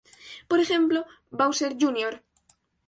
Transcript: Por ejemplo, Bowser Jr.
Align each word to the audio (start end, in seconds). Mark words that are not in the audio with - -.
Por 0.49 0.59
ejemplo, 0.65 0.99
Bowser 1.37 1.73
Jr. 1.81 2.13